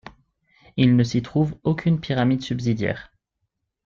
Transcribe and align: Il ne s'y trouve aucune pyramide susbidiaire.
Il 0.77 0.95
ne 0.95 1.03
s'y 1.03 1.21
trouve 1.21 1.59
aucune 1.63 2.01
pyramide 2.01 2.41
susbidiaire. 2.41 3.13